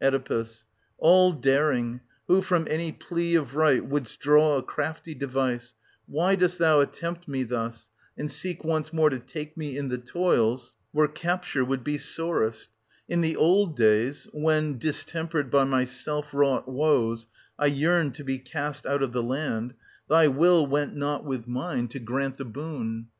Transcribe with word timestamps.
Oe. 0.00 0.44
All 0.98 1.32
daring, 1.32 2.02
who 2.28 2.40
from 2.40 2.68
any 2.70 2.92
plea 2.92 3.34
of 3.34 3.56
right 3.56 3.84
wouldst 3.84 4.20
draw 4.20 4.56
a 4.56 4.62
crafty 4.62 5.12
device, 5.12 5.74
why 6.06 6.36
dost 6.36 6.58
thou 6.60 6.78
attempt 6.78 7.26
me 7.26 7.42
thus, 7.42 7.90
and 8.16 8.30
seek 8.30 8.62
once 8.62 8.92
more 8.92 9.10
to 9.10 9.18
take 9.18 9.56
me 9.56 9.76
in 9.76 9.88
the 9.88 9.98
toils 9.98 10.76
where 10.92 11.08
capture 11.08 11.64
would 11.64 11.82
be 11.82 11.98
sorest? 11.98 12.68
In 13.08 13.22
the 13.22 13.34
old 13.34 13.74
days— 13.76 14.28
when, 14.32 14.78
dis 14.78 15.04
tempered 15.04 15.50
by 15.50 15.64
my 15.64 15.82
self 15.82 16.32
wrought 16.32 16.68
woes, 16.68 17.26
I 17.58 17.66
yearned 17.66 18.14
to 18.14 18.22
be 18.22 18.38
cast 18.38 18.86
out 18.86 19.02
of 19.02 19.10
the 19.10 19.20
land— 19.20 19.74
thy 20.08 20.28
will 20.28 20.64
went 20.64 20.94
not 20.94 21.24
with 21.24 21.48
mine 21.48 21.88
to 21.88 21.98
768—798] 21.98 22.00
OEDIPUS 22.00 22.00
AT 22.02 22.04
COLONUS. 22.04 22.04
89 22.04 22.04
grant 22.04 22.36
the 22.36 22.44
boon. 22.44 23.08